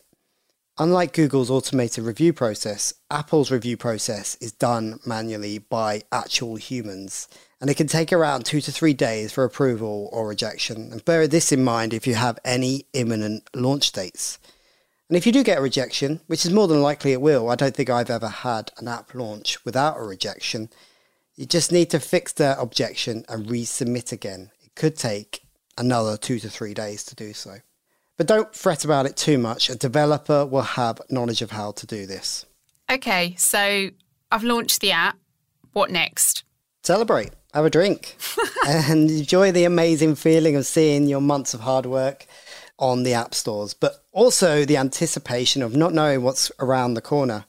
Unlike 0.78 1.12
Google's 1.12 1.50
automated 1.50 2.04
review 2.04 2.32
process, 2.32 2.94
Apple's 3.10 3.50
review 3.50 3.76
process 3.76 4.36
is 4.40 4.52
done 4.52 5.00
manually 5.06 5.58
by 5.58 6.02
actual 6.10 6.56
humans, 6.56 7.28
and 7.60 7.70
it 7.70 7.76
can 7.76 7.86
take 7.86 8.12
around 8.12 8.44
two 8.44 8.60
to 8.62 8.72
three 8.72 8.94
days 8.94 9.32
for 9.32 9.44
approval 9.44 10.08
or 10.12 10.28
rejection. 10.28 10.90
And 10.90 11.04
bear 11.04 11.28
this 11.28 11.52
in 11.52 11.62
mind 11.62 11.92
if 11.94 12.06
you 12.06 12.14
have 12.14 12.38
any 12.44 12.86
imminent 12.94 13.48
launch 13.54 13.92
dates. 13.92 14.38
And 15.08 15.16
if 15.16 15.26
you 15.26 15.32
do 15.32 15.44
get 15.44 15.58
a 15.58 15.62
rejection, 15.62 16.20
which 16.26 16.46
is 16.46 16.52
more 16.52 16.68
than 16.68 16.80
likely 16.80 17.12
it 17.12 17.20
will, 17.20 17.50
I 17.50 17.54
don't 17.54 17.76
think 17.76 17.90
I've 17.90 18.08
ever 18.08 18.28
had 18.28 18.72
an 18.78 18.88
app 18.88 19.14
launch 19.14 19.62
without 19.66 19.98
a 19.98 20.02
rejection, 20.02 20.70
you 21.42 21.46
just 21.48 21.72
need 21.72 21.90
to 21.90 21.98
fix 21.98 22.32
the 22.34 22.56
objection 22.56 23.24
and 23.28 23.48
resubmit 23.48 24.12
again. 24.12 24.52
It 24.62 24.76
could 24.76 24.94
take 24.94 25.42
another 25.76 26.16
two 26.16 26.38
to 26.38 26.48
three 26.48 26.72
days 26.72 27.02
to 27.06 27.16
do 27.16 27.32
so. 27.32 27.56
But 28.16 28.28
don't 28.28 28.54
fret 28.54 28.84
about 28.84 29.06
it 29.06 29.16
too 29.16 29.38
much. 29.38 29.68
A 29.68 29.74
developer 29.74 30.46
will 30.46 30.62
have 30.62 31.00
knowledge 31.10 31.42
of 31.42 31.50
how 31.50 31.72
to 31.72 31.84
do 31.84 32.06
this. 32.06 32.46
Okay, 32.88 33.34
so 33.36 33.90
I've 34.30 34.44
launched 34.44 34.82
the 34.82 34.92
app. 34.92 35.18
What 35.72 35.90
next? 35.90 36.44
Celebrate, 36.84 37.32
have 37.52 37.64
a 37.64 37.70
drink, 37.70 38.16
and 38.68 39.10
enjoy 39.10 39.50
the 39.50 39.64
amazing 39.64 40.14
feeling 40.14 40.54
of 40.54 40.64
seeing 40.64 41.08
your 41.08 41.20
months 41.20 41.54
of 41.54 41.62
hard 41.62 41.86
work 41.86 42.24
on 42.78 43.02
the 43.02 43.14
app 43.14 43.34
stores, 43.34 43.74
but 43.74 44.04
also 44.12 44.64
the 44.64 44.76
anticipation 44.76 45.60
of 45.60 45.74
not 45.74 45.92
knowing 45.92 46.22
what's 46.22 46.52
around 46.60 46.94
the 46.94 47.00
corner. 47.00 47.46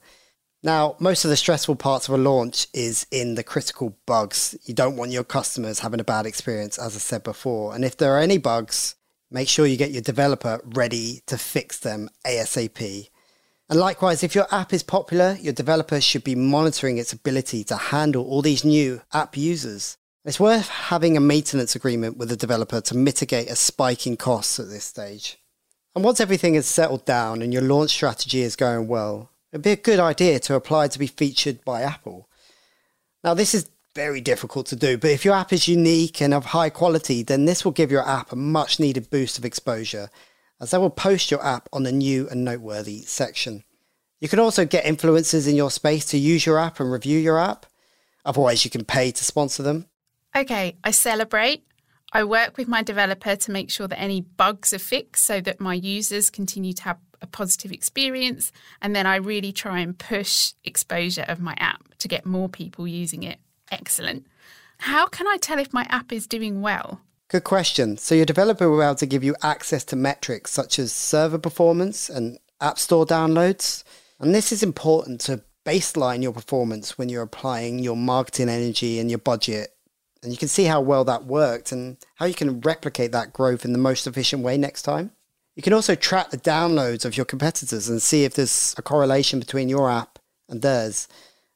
Now, 0.64 0.96
most 0.98 1.26
of 1.26 1.28
the 1.28 1.36
stressful 1.36 1.76
parts 1.76 2.08
of 2.08 2.14
a 2.14 2.16
launch 2.16 2.68
is 2.72 3.06
in 3.10 3.34
the 3.34 3.44
critical 3.44 3.98
bugs. 4.06 4.56
You 4.64 4.72
don't 4.72 4.96
want 4.96 5.10
your 5.10 5.22
customers 5.22 5.80
having 5.80 6.00
a 6.00 6.04
bad 6.04 6.24
experience, 6.24 6.78
as 6.78 6.96
I 6.96 7.00
said 7.00 7.22
before. 7.22 7.74
And 7.74 7.84
if 7.84 7.98
there 7.98 8.14
are 8.14 8.18
any 8.18 8.38
bugs, 8.38 8.94
make 9.30 9.46
sure 9.46 9.66
you 9.66 9.76
get 9.76 9.90
your 9.90 10.00
developer 10.00 10.62
ready 10.64 11.20
to 11.26 11.36
fix 11.36 11.78
them 11.78 12.08
ASAP. 12.26 13.10
And 13.68 13.78
likewise, 13.78 14.22
if 14.22 14.34
your 14.34 14.46
app 14.50 14.72
is 14.72 14.82
popular, 14.82 15.36
your 15.38 15.52
developer 15.52 16.00
should 16.00 16.24
be 16.24 16.34
monitoring 16.34 16.96
its 16.96 17.12
ability 17.12 17.62
to 17.64 17.76
handle 17.76 18.24
all 18.24 18.40
these 18.40 18.64
new 18.64 19.02
app 19.12 19.36
users. 19.36 19.98
It's 20.24 20.40
worth 20.40 20.68
having 20.68 21.14
a 21.14 21.20
maintenance 21.20 21.76
agreement 21.76 22.16
with 22.16 22.30
the 22.30 22.36
developer 22.36 22.80
to 22.80 22.96
mitigate 22.96 23.50
a 23.50 23.56
spike 23.56 24.06
in 24.06 24.16
costs 24.16 24.58
at 24.58 24.70
this 24.70 24.84
stage. 24.84 25.36
And 25.94 26.02
once 26.02 26.20
everything 26.20 26.54
is 26.54 26.64
settled 26.64 27.04
down 27.04 27.42
and 27.42 27.52
your 27.52 27.60
launch 27.60 27.90
strategy 27.90 28.40
is 28.40 28.56
going 28.56 28.88
well, 28.88 29.30
it'd 29.54 29.62
be 29.62 29.70
a 29.70 29.76
good 29.76 30.00
idea 30.00 30.40
to 30.40 30.56
apply 30.56 30.88
to 30.88 30.98
be 30.98 31.06
featured 31.06 31.64
by 31.64 31.82
Apple. 31.82 32.28
Now, 33.22 33.34
this 33.34 33.54
is 33.54 33.70
very 33.94 34.20
difficult 34.20 34.66
to 34.66 34.76
do, 34.76 34.98
but 34.98 35.12
if 35.12 35.24
your 35.24 35.34
app 35.34 35.52
is 35.52 35.68
unique 35.68 36.20
and 36.20 36.34
of 36.34 36.46
high 36.46 36.70
quality, 36.70 37.22
then 37.22 37.44
this 37.44 37.64
will 37.64 37.70
give 37.70 37.92
your 37.92 38.06
app 38.06 38.32
a 38.32 38.36
much 38.36 38.80
needed 38.80 39.10
boost 39.10 39.38
of 39.38 39.44
exposure, 39.44 40.10
as 40.60 40.72
they 40.72 40.78
will 40.78 40.90
post 40.90 41.30
your 41.30 41.44
app 41.46 41.68
on 41.72 41.84
the 41.84 41.92
new 41.92 42.28
and 42.28 42.44
noteworthy 42.44 43.02
section. 43.02 43.62
You 44.18 44.28
can 44.28 44.40
also 44.40 44.64
get 44.64 44.84
influencers 44.84 45.48
in 45.48 45.54
your 45.54 45.70
space 45.70 46.04
to 46.06 46.18
use 46.18 46.44
your 46.44 46.58
app 46.58 46.80
and 46.80 46.90
review 46.90 47.20
your 47.20 47.38
app. 47.38 47.64
Otherwise, 48.24 48.64
you 48.64 48.72
can 48.72 48.84
pay 48.84 49.12
to 49.12 49.24
sponsor 49.24 49.62
them. 49.62 49.86
Okay, 50.34 50.76
I 50.82 50.90
celebrate. 50.90 51.62
I 52.12 52.24
work 52.24 52.56
with 52.56 52.66
my 52.66 52.82
developer 52.82 53.36
to 53.36 53.52
make 53.52 53.70
sure 53.70 53.86
that 53.86 54.00
any 54.00 54.20
bugs 54.20 54.74
are 54.74 54.80
fixed 54.80 55.24
so 55.24 55.40
that 55.42 55.60
my 55.60 55.74
users 55.74 56.28
continue 56.28 56.72
to 56.72 56.82
have 56.82 56.98
a 57.24 57.26
positive 57.26 57.72
experience. 57.72 58.52
And 58.80 58.94
then 58.94 59.06
I 59.06 59.16
really 59.16 59.52
try 59.52 59.80
and 59.80 59.98
push 59.98 60.52
exposure 60.62 61.24
of 61.26 61.40
my 61.40 61.54
app 61.58 61.94
to 61.98 62.06
get 62.06 62.24
more 62.24 62.48
people 62.48 62.86
using 62.86 63.24
it. 63.24 63.38
Excellent. 63.72 64.26
How 64.78 65.06
can 65.06 65.26
I 65.26 65.38
tell 65.38 65.58
if 65.58 65.72
my 65.72 65.86
app 65.88 66.12
is 66.12 66.26
doing 66.26 66.60
well? 66.60 67.00
Good 67.28 67.44
question. 67.44 67.96
So, 67.96 68.14
your 68.14 68.26
developer 68.26 68.70
will 68.70 68.78
be 68.78 68.84
able 68.84 68.94
to 68.96 69.06
give 69.06 69.24
you 69.24 69.34
access 69.42 69.82
to 69.86 69.96
metrics 69.96 70.52
such 70.52 70.78
as 70.78 70.92
server 70.92 71.38
performance 71.38 72.08
and 72.08 72.38
App 72.60 72.78
Store 72.78 73.06
downloads. 73.06 73.82
And 74.20 74.34
this 74.34 74.52
is 74.52 74.62
important 74.62 75.20
to 75.22 75.42
baseline 75.64 76.22
your 76.22 76.32
performance 76.32 76.98
when 76.98 77.08
you're 77.08 77.22
applying 77.22 77.78
your 77.78 77.96
marketing 77.96 78.50
energy 78.50 79.00
and 79.00 79.10
your 79.10 79.18
budget 79.18 79.74
and 80.24 80.32
you 80.32 80.38
can 80.38 80.48
see 80.48 80.64
how 80.64 80.80
well 80.80 81.04
that 81.04 81.26
worked 81.26 81.70
and 81.70 81.98
how 82.16 82.24
you 82.24 82.34
can 82.34 82.60
replicate 82.60 83.12
that 83.12 83.32
growth 83.32 83.64
in 83.64 83.72
the 83.72 83.78
most 83.78 84.06
efficient 84.06 84.42
way 84.42 84.56
next 84.56 84.82
time. 84.82 85.12
You 85.54 85.62
can 85.62 85.72
also 85.72 85.94
track 85.94 86.30
the 86.30 86.38
downloads 86.38 87.04
of 87.04 87.16
your 87.16 87.26
competitors 87.26 87.88
and 87.88 88.02
see 88.02 88.24
if 88.24 88.34
there's 88.34 88.74
a 88.76 88.82
correlation 88.82 89.38
between 89.38 89.68
your 89.68 89.88
app 89.88 90.18
and 90.48 90.62
theirs. 90.62 91.06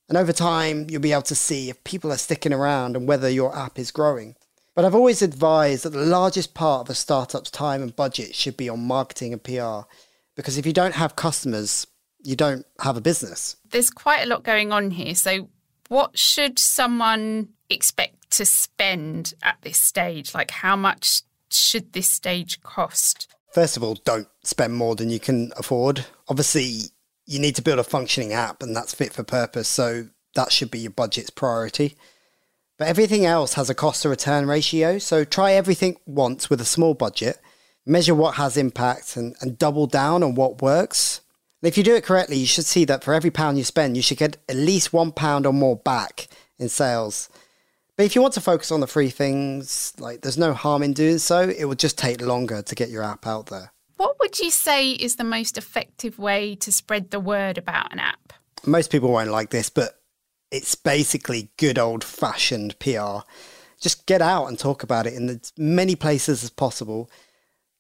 And 0.09 0.17
over 0.17 0.33
time, 0.33 0.87
you'll 0.89 1.03
be 1.03 1.13
able 1.13 1.23
to 1.23 1.35
see 1.35 1.69
if 1.69 1.83
people 1.85 2.13
are 2.13 2.17
sticking 2.17 2.53
around 2.53 2.97
and 2.97 3.09
whether 3.09 3.29
your 3.29 3.57
app 3.57 3.79
is 3.79 3.91
growing. 3.91 4.37
But 4.75 4.85
I've 4.85 4.95
always 4.95 5.23
advised 5.23 5.85
that 5.85 5.91
the 5.91 6.07
largest 6.07 6.55
part 6.55 6.83
of 6.83 6.91
a 6.91 6.95
startup's 6.95 7.51
time 7.51 7.83
and 7.83 7.95
budget 7.95 8.35
should 8.35 8.57
be 8.57 8.69
on 8.69 8.87
marketing 8.87 9.33
and 9.33 9.43
PR. 9.43 9.89
Because 10.37 10.57
if 10.57 10.65
you 10.65 10.73
don't 10.73 10.95
have 10.95 11.17
customers, 11.17 11.85
you 12.23 12.37
don't 12.37 12.65
have 12.81 12.97
a 12.97 13.01
business. 13.01 13.57
There's 13.71 13.91
quite 13.91 14.23
a 14.23 14.27
lot 14.27 14.45
going 14.45 14.71
on 14.71 14.93
here. 14.93 15.17
So, 15.17 15.49
what 15.89 16.17
should 16.17 16.61
someone 16.61 17.49
expect 17.69 18.31
to 18.33 18.45
spend 18.45 19.35
at 19.43 19.57
this 19.63 19.79
stage? 19.79 20.33
Like, 20.35 20.53
how 20.53 20.77
much 20.77 21.23
should 21.51 21.93
this 21.93 22.09
stage 22.09 22.61
cost? 22.61 23.27
First 23.53 23.77
of 23.77 23.83
all, 23.83 23.95
don't 24.05 24.29
spend 24.43 24.75
more 24.75 24.95
than 24.95 25.11
you 25.11 25.19
can 25.19 25.53
afford. 25.57 26.05
Obviously, 26.29 26.91
you 27.27 27.39
need 27.39 27.57
to 27.57 27.63
build 27.63 27.79
a 27.79 27.85
functioning 27.85 28.33
app 28.33 28.63
and 28.63 28.75
that's 28.75 28.95
fit 28.95 29.13
for 29.13 29.23
purpose. 29.23 29.69
So 29.69 30.09
that 30.35 30.53
should 30.53 30.71
be 30.71 30.81
your 30.81 30.91
budget's 30.91 31.31
priority. 31.31 31.97
But 32.79 32.89
everything 32.89 33.27
else 33.27 33.55
has 33.55 33.69
a 33.69 33.75
cost 33.75 34.03
to 34.03 34.09
return 34.09 34.47
ratio. 34.47 34.99
So 34.99 35.25
try 35.25 35.53
everything 35.53 35.97
once 36.07 36.49
with 36.49 36.61
a 36.61 36.67
small 36.67 36.95
budget, 36.95 37.39
measure 37.85 38.15
what 38.15 38.37
has 38.37 38.57
impact 38.57 39.17
and, 39.17 39.35
and 39.41 39.59
double 39.59 39.87
down 39.87 40.23
on 40.23 40.35
what 40.35 40.63
works. 40.63 41.21
And 41.61 41.69
if 41.69 41.77
you 41.77 41.83
do 41.83 41.97
it 41.97 42.05
correctly, 42.05 42.37
you 42.37 42.47
should 42.47 42.67
see 42.67 42.85
that 42.85 43.03
for 43.03 43.15
every 43.15 43.31
pound 43.31 43.59
you 43.59 43.65
spend, 43.65 43.97
you 43.97 44.03
should 44.03 44.19
get 44.19 44.37
at 44.49 44.55
least 44.57 44.93
one 44.93 45.11
pound 45.11 45.45
or 45.45 45.53
more 45.53 45.77
back 45.77 46.29
in 46.59 46.69
sales. 46.69 47.29
But 47.99 48.07
if 48.07 48.15
you 48.15 48.23
want 48.23 48.35
to 48.35 48.41
focus 48.41 48.71
on 48.71 48.79
the 48.79 48.87
free 48.87 49.11
things, 49.11 49.93
like 49.99 50.21
there's 50.21 50.39
no 50.39 50.55
harm 50.55 50.85
in 50.85 50.93
doing 50.93 51.19
so. 51.19 51.49
It 51.49 51.65
will 51.65 51.75
just 51.75 51.99
take 51.99 52.21
longer 52.21 52.63
to 52.63 52.75
get 52.77 52.91
your 52.91 53.03
app 53.03 53.27
out 53.27 53.47
there. 53.47 53.73
What 53.97 54.21
would 54.21 54.39
you 54.39 54.53
say 54.53 54.93
is 54.93 55.17
the 55.17 55.25
most 55.25 55.59
effective 55.59 56.17
way 56.17 56.55
to 56.55 56.71
spread 56.71 57.11
the 57.11 57.19
word 57.19 57.59
about 57.59 57.93
an 57.93 57.99
app? 57.99 58.35
Most 58.65 58.93
people 58.93 59.11
won't 59.11 59.33
like 59.33 59.51
this, 59.51 59.69
but 59.69 60.01
it's 60.53 60.77
basically 60.77 61.51
good 61.57 61.77
old 61.77 62.05
fashioned 62.05 62.79
PR. 62.79 63.27
Just 63.81 64.07
get 64.07 64.23
out 64.23 64.47
and 64.47 64.57
talk 64.57 64.85
about 64.85 65.09
it 65.09 65.15
in 65.15 65.29
as 65.29 65.53
many 65.59 65.97
places 65.97 66.45
as 66.45 66.51
possible. 66.51 67.11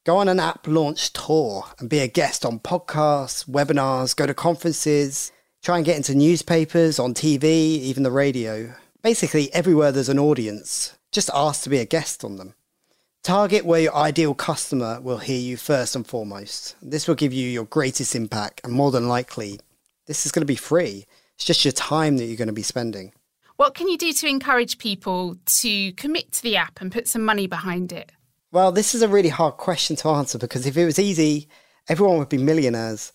Go 0.04 0.16
on 0.16 0.26
an 0.26 0.40
app 0.40 0.66
launch 0.66 1.12
tour 1.12 1.64
and 1.78 1.88
be 1.88 2.00
a 2.00 2.08
guest 2.08 2.44
on 2.44 2.58
podcasts, 2.58 3.48
webinars, 3.48 4.16
go 4.16 4.26
to 4.26 4.34
conferences, 4.34 5.30
try 5.62 5.76
and 5.76 5.86
get 5.86 5.96
into 5.96 6.16
newspapers, 6.16 6.98
on 6.98 7.14
TV, 7.14 7.44
even 7.44 8.02
the 8.02 8.10
radio. 8.10 8.74
Basically, 9.08 9.50
everywhere 9.54 9.90
there's 9.90 10.10
an 10.10 10.18
audience, 10.18 10.98
just 11.12 11.30
ask 11.32 11.62
to 11.62 11.70
be 11.70 11.78
a 11.78 11.86
guest 11.86 12.24
on 12.24 12.36
them. 12.36 12.52
Target 13.22 13.64
where 13.64 13.80
your 13.80 13.94
ideal 13.94 14.34
customer 14.34 15.00
will 15.00 15.16
hear 15.16 15.40
you 15.40 15.56
first 15.56 15.96
and 15.96 16.06
foremost. 16.06 16.76
This 16.82 17.08
will 17.08 17.14
give 17.14 17.32
you 17.32 17.48
your 17.48 17.64
greatest 17.64 18.14
impact, 18.14 18.60
and 18.64 18.72
more 18.74 18.90
than 18.90 19.08
likely, 19.08 19.60
this 20.04 20.26
is 20.26 20.30
going 20.30 20.42
to 20.42 20.46
be 20.46 20.56
free. 20.56 21.06
It's 21.36 21.46
just 21.46 21.64
your 21.64 21.72
time 21.72 22.18
that 22.18 22.26
you're 22.26 22.36
going 22.36 22.48
to 22.48 22.52
be 22.52 22.60
spending. 22.62 23.14
What 23.56 23.72
can 23.72 23.88
you 23.88 23.96
do 23.96 24.12
to 24.12 24.28
encourage 24.28 24.76
people 24.76 25.38
to 25.62 25.92
commit 25.92 26.32
to 26.32 26.42
the 26.42 26.56
app 26.56 26.82
and 26.82 26.92
put 26.92 27.08
some 27.08 27.24
money 27.24 27.46
behind 27.46 27.92
it? 27.92 28.12
Well, 28.52 28.72
this 28.72 28.94
is 28.94 29.00
a 29.00 29.08
really 29.08 29.30
hard 29.30 29.56
question 29.56 29.96
to 29.96 30.10
answer 30.10 30.36
because 30.36 30.66
if 30.66 30.76
it 30.76 30.84
was 30.84 30.98
easy, 30.98 31.48
everyone 31.88 32.18
would 32.18 32.28
be 32.28 32.36
millionaires. 32.36 33.14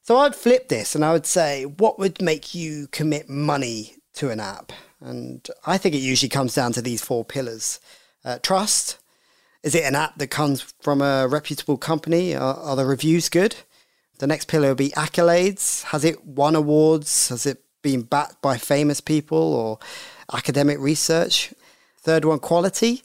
So 0.00 0.16
I'd 0.16 0.34
flip 0.34 0.70
this 0.70 0.94
and 0.94 1.04
I 1.04 1.12
would 1.12 1.26
say, 1.26 1.66
what 1.66 1.98
would 1.98 2.22
make 2.22 2.54
you 2.54 2.86
commit 2.92 3.28
money 3.28 3.96
to 4.14 4.30
an 4.30 4.40
app? 4.40 4.72
And 5.04 5.46
I 5.66 5.76
think 5.76 5.94
it 5.94 5.98
usually 5.98 6.30
comes 6.30 6.54
down 6.54 6.72
to 6.72 6.82
these 6.82 7.04
four 7.04 7.26
pillars 7.26 7.78
uh, 8.24 8.38
trust. 8.42 8.96
Is 9.62 9.74
it 9.74 9.84
an 9.84 9.94
app 9.94 10.16
that 10.16 10.28
comes 10.28 10.62
from 10.80 11.02
a 11.02 11.28
reputable 11.28 11.76
company? 11.76 12.34
Are, 12.34 12.54
are 12.54 12.76
the 12.76 12.86
reviews 12.86 13.28
good? 13.28 13.56
The 14.18 14.26
next 14.26 14.48
pillar 14.48 14.68
will 14.68 14.74
be 14.76 14.90
accolades. 14.90 15.82
Has 15.84 16.04
it 16.04 16.24
won 16.24 16.56
awards? 16.56 17.28
Has 17.28 17.44
it 17.44 17.62
been 17.82 18.02
backed 18.02 18.40
by 18.40 18.56
famous 18.56 19.02
people 19.02 19.38
or 19.54 19.78
academic 20.32 20.78
research? 20.78 21.52
Third 21.98 22.24
one, 22.24 22.38
quality. 22.38 23.02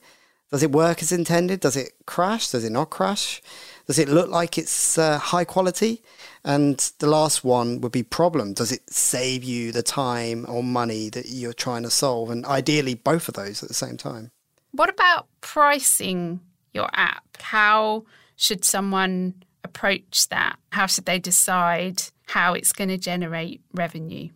Does 0.52 0.64
it 0.64 0.72
work 0.72 1.02
as 1.02 1.12
intended? 1.12 1.60
Does 1.60 1.76
it 1.76 1.92
crash? 2.06 2.50
Does 2.50 2.64
it 2.64 2.72
not 2.72 2.90
crash? 2.90 3.42
Does 3.90 3.98
it 3.98 4.08
look 4.08 4.30
like 4.30 4.60
it's 4.60 5.00
uh, 5.00 5.18
high 5.18 5.46
quality? 5.46 6.04
And 6.46 6.78
the 7.00 7.08
last 7.08 7.44
one 7.44 7.82
would 7.82 7.92
be 7.92 8.04
problem. 8.04 8.54
Does 8.54 8.72
it 8.72 8.88
save 8.88 9.44
you 9.44 9.72
the 9.72 9.82
time 9.82 10.46
or 10.48 10.62
money 10.62 11.10
that 11.10 11.30
you're 11.30 11.54
trying 11.54 11.82
to 11.82 11.90
solve? 11.90 12.30
And 12.30 12.46
ideally, 12.46 12.94
both 12.94 13.28
of 13.28 13.34
those 13.34 13.64
at 13.64 13.68
the 13.68 13.74
same 13.74 13.98
time. 13.98 14.30
What 14.74 14.90
about 14.90 15.26
pricing 15.42 16.40
your 16.72 16.88
app? 16.94 17.24
How 17.42 18.06
should 18.36 18.64
someone 18.64 19.34
approach 19.64 20.30
that? 20.30 20.60
How 20.72 20.86
should 20.86 21.06
they 21.06 21.18
decide 21.18 22.04
how 22.28 22.54
it's 22.54 22.74
going 22.74 22.90
to 22.90 22.98
generate 23.00 23.60
revenue? 23.74 24.30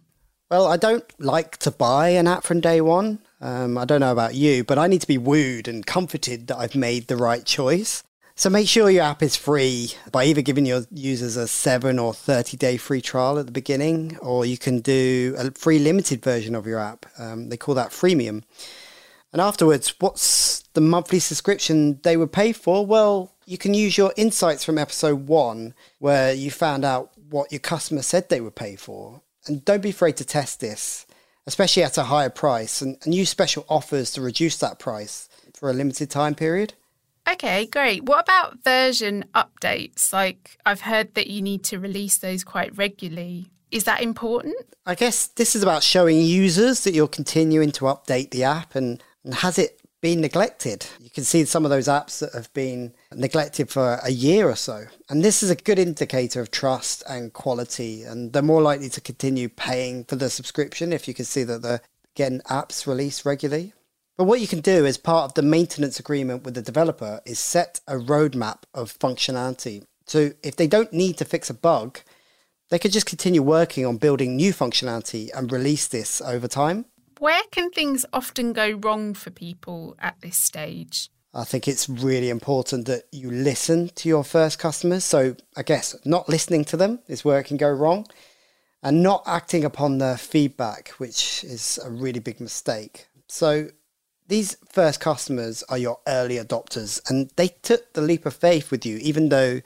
Well, 0.50 0.66
I 0.66 0.78
don't 0.78 1.06
like 1.20 1.58
to 1.58 1.70
buy 1.70 2.10
an 2.10 2.26
app 2.26 2.44
from 2.44 2.60
day 2.60 2.82
one. 2.82 3.20
Um, 3.40 3.78
I 3.78 3.86
don't 3.86 4.00
know 4.00 4.12
about 4.12 4.34
you, 4.34 4.64
but 4.64 4.80
I 4.80 4.88
need 4.88 5.02
to 5.02 5.08
be 5.08 5.20
wooed 5.20 5.68
and 5.68 5.86
comforted 5.86 6.48
that 6.48 6.58
I've 6.58 6.74
made 6.74 7.08
the 7.08 7.18
right 7.18 7.46
choice. 7.46 8.04
So 8.36 8.50
make 8.50 8.68
sure 8.68 8.90
your 8.90 9.04
app 9.04 9.22
is 9.22 9.36
free 9.36 9.94
by 10.12 10.26
either 10.26 10.42
giving 10.42 10.66
your 10.66 10.86
users 10.92 11.38
a 11.38 11.48
7 11.48 12.00
or 12.00 12.16
30 12.16 12.58
day 12.58 12.78
free 12.78 13.02
trial 13.02 13.38
at 13.38 13.46
the 13.46 13.52
beginning, 13.52 14.18
or 14.18 14.44
you 14.44 14.58
can 14.58 14.80
do 14.80 15.36
a 15.38 15.52
free 15.52 15.78
limited 15.78 16.24
version 16.24 16.56
of 16.56 16.66
your 16.66 16.80
app. 16.80 17.06
Um, 17.20 17.50
they 17.50 17.58
call 17.58 17.76
that 17.76 17.92
freemium. 17.92 18.44
And 19.32 19.40
afterwards, 19.40 19.94
what's 20.00 20.62
the 20.74 20.82
monthly 20.82 21.20
subscription 21.20 22.00
they 22.02 22.18
would 22.18 22.32
pay 22.32 22.54
for? 22.54 22.86
Well, 22.86 23.32
you 23.46 23.60
can 23.60 23.76
use 23.76 23.98
your 23.98 24.14
insights 24.18 24.64
from 24.64 24.80
episode 24.80 25.28
one, 25.28 25.76
where 26.00 26.34
you 26.34 26.50
found 26.50 26.84
out 26.86 27.12
what 27.30 27.52
your 27.52 27.60
customer 27.60 28.02
said 28.02 28.30
they 28.30 28.42
would 28.42 28.56
pay 28.56 28.76
for. 28.76 29.22
And 29.46 29.64
don't 29.64 29.82
be 29.82 29.90
afraid 29.90 30.18
to 30.18 30.26
test 30.26 30.60
this, 30.60 31.06
especially 31.46 31.84
at 31.84 31.98
a 31.98 32.04
higher 32.04 32.30
price, 32.30 32.82
and, 32.82 32.98
and 33.04 33.14
use 33.14 33.30
special 33.30 33.66
offers 33.70 34.12
to 34.12 34.22
reduce 34.22 34.58
that 34.58 34.80
price 34.80 35.30
for 35.54 35.70
a 35.70 35.74
limited 35.74 36.10
time 36.10 36.34
period. 36.34 36.74
Okay, 37.30 37.66
great. 37.66 38.04
What 38.04 38.24
about 38.24 38.64
version 38.64 39.26
updates? 39.34 40.12
Like, 40.12 40.58
I've 40.66 40.82
heard 40.82 41.16
that 41.16 41.28
you 41.28 41.42
need 41.42 41.64
to 41.66 41.80
release 41.80 42.18
those 42.18 42.44
quite 42.44 42.78
regularly. 42.78 43.48
Is 43.72 43.86
that 43.86 44.02
important? 44.02 44.56
I 44.86 44.96
guess 44.96 45.28
this 45.28 45.56
is 45.56 45.64
about 45.64 45.84
showing 45.84 46.22
users 46.22 46.84
that 46.84 46.94
you're 46.94 47.08
continuing 47.08 47.72
to 47.74 47.86
update 47.86 48.32
the 48.32 48.44
app 48.44 48.76
and, 48.76 49.02
and 49.24 49.34
has 49.36 49.58
it 49.58 49.80
been 50.04 50.20
neglected? 50.20 50.86
You 51.00 51.10
can 51.10 51.24
see 51.24 51.46
some 51.46 51.64
of 51.64 51.72
those 51.72 51.88
apps 51.88 52.20
that 52.20 52.34
have 52.34 52.54
been 52.54 52.94
neglected 53.16 53.70
for 53.70 54.02
a 54.04 54.12
year 54.12 54.50
or 54.50 54.56
so. 54.58 54.88
And 55.10 55.24
this 55.24 55.42
is 55.42 55.50
a 55.50 55.56
good 55.56 55.80
indicator 55.80 56.42
of 56.42 56.52
trust 56.52 57.04
and 57.08 57.32
quality. 57.32 58.04
And 58.04 58.34
they're 58.34 58.42
more 58.42 58.62
likely 58.62 58.90
to 58.90 59.02
continue 59.02 59.48
paying 59.48 60.04
for 60.04 60.18
the 60.18 60.30
subscription 60.30 60.92
if 60.92 61.08
you 61.08 61.14
can 61.14 61.24
see 61.24 61.44
that 61.46 61.62
they're 61.62 61.82
getting 62.16 62.42
apps 62.42 62.86
released 62.86 63.26
regularly. 63.26 63.74
But 64.18 64.26
what 64.26 64.42
you 64.42 64.48
can 64.48 64.62
do 64.62 64.86
as 64.86 64.98
part 64.98 65.26
of 65.26 65.34
the 65.34 65.42
maintenance 65.42 66.00
agreement 66.00 66.44
with 66.44 66.54
the 66.54 66.62
developer 66.62 67.22
is 67.26 67.40
set 67.40 67.82
a 67.88 67.96
roadmap 67.96 68.64
of 68.74 68.98
functionality. 68.98 69.86
So 70.06 70.32
if 70.44 70.56
they 70.56 70.68
don't 70.68 70.94
need 70.94 71.18
to 71.18 71.26
fix 71.26 71.50
a 71.50 71.54
bug, 71.54 72.00
they 72.70 72.78
could 72.78 72.92
just 72.92 73.06
continue 73.08 73.42
working 73.42 73.86
on 73.86 73.98
building 73.98 74.36
new 74.36 74.54
functionality 74.54 75.30
and 75.36 75.52
release 75.52 75.88
this 75.88 76.22
over 76.22 76.48
time. 76.48 76.86
Where 77.20 77.44
can 77.52 77.72
things 77.72 78.06
often 78.14 78.54
go 78.54 78.72
wrong 78.72 79.14
for 79.14 79.32
people 79.32 79.96
at 80.00 80.22
this 80.22 80.38
stage? 80.38 81.10
I 81.34 81.44
think 81.44 81.68
it's 81.68 81.90
really 81.90 82.30
important 82.30 82.86
that 82.86 83.04
you 83.12 83.32
listen 83.32 83.90
to 83.96 84.10
your 84.10 84.24
first 84.24 84.60
customers. 84.60 85.04
So 85.04 85.36
I 85.58 85.64
guess 85.64 85.96
not 86.06 86.30
listening 86.30 86.66
to 86.66 86.78
them 86.78 87.00
is 87.08 87.26
where 87.26 87.40
it 87.40 87.46
can 87.46 87.58
go 87.58 87.72
wrong 87.72 88.06
and 88.84 89.02
not 89.02 89.24
acting 89.26 89.64
upon 89.64 89.98
their 89.98 90.18
feedback, 90.18 90.90
which 90.98 91.44
is 91.44 91.80
a 91.84 91.90
really 91.90 92.20
big 92.20 92.40
mistake. 92.40 93.08
So 93.28 93.70
these 94.34 94.58
first 94.68 95.00
customers 95.00 95.62
are 95.70 95.78
your 95.78 96.00
early 96.08 96.38
adopters 96.38 97.00
and 97.08 97.30
they 97.36 97.50
took 97.62 97.94
the 97.94 98.02
leap 98.02 98.26
of 98.26 98.34
faith 98.34 98.72
with 98.72 98.84
you, 98.84 98.98
even 98.98 99.30
though 99.30 99.62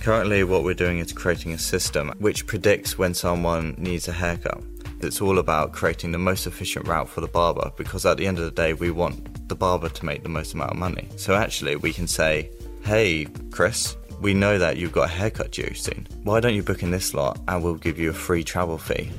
Currently, 0.00 0.44
what 0.44 0.64
we're 0.64 0.74
doing 0.74 0.98
is 0.98 1.12
creating 1.12 1.52
a 1.52 1.58
system 1.58 2.14
which 2.18 2.46
predicts 2.46 2.96
when 2.96 3.12
someone 3.12 3.74
needs 3.76 4.08
a 4.08 4.12
haircut. 4.12 4.62
It's 5.00 5.20
all 5.20 5.38
about 5.38 5.72
creating 5.72 6.12
the 6.12 6.18
most 6.18 6.46
efficient 6.46 6.88
route 6.88 7.08
for 7.08 7.20
the 7.20 7.28
barber 7.28 7.70
because 7.76 8.04
at 8.04 8.16
the 8.16 8.26
end 8.26 8.38
of 8.38 8.44
the 8.44 8.50
day, 8.50 8.74
we 8.74 8.90
want 8.90 9.48
the 9.48 9.54
barber 9.54 9.88
to 9.88 10.04
make 10.04 10.22
the 10.22 10.28
most 10.28 10.54
amount 10.54 10.72
of 10.72 10.76
money. 10.76 11.08
So 11.16 11.34
actually, 11.34 11.76
we 11.76 11.92
can 11.92 12.08
say, 12.08 12.50
hey, 12.84 13.26
Chris, 13.50 13.96
we 14.20 14.34
know 14.34 14.58
that 14.58 14.76
you've 14.76 14.92
got 14.92 15.04
a 15.04 15.12
haircut 15.12 15.52
due 15.52 15.72
soon. 15.74 16.08
Why 16.24 16.40
don't 16.40 16.54
you 16.54 16.62
book 16.62 16.82
in 16.82 16.90
this 16.90 17.06
slot 17.06 17.38
and 17.46 17.62
we'll 17.62 17.74
give 17.74 17.98
you 17.98 18.10
a 18.10 18.14
free 18.14 18.42
travel 18.42 18.76
fee? 18.76 19.10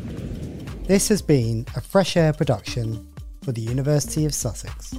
This 0.83 1.07
has 1.07 1.21
been 1.21 1.65
a 1.75 1.81
Fresh 1.81 2.17
Air 2.17 2.33
production 2.33 3.07
for 3.41 3.53
the 3.53 3.61
University 3.61 4.25
of 4.25 4.33
Sussex. 4.33 4.93